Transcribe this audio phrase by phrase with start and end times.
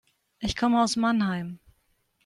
[0.39, 1.59] Ich komme aus Mannheim